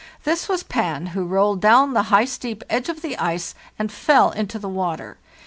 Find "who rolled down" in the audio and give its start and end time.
1.13-1.93